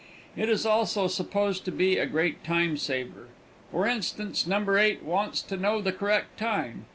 [0.35, 3.27] It is also supposed to be a great time saver.
[3.71, 4.57] For instance, No.
[4.75, 6.85] 8 wants to know the correct time.